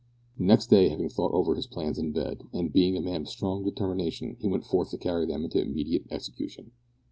[0.39, 3.63] Next day, having thought over his plans in bed, and, being a man of strong
[3.63, 6.71] determination, he went forth to carry them into immediate execution.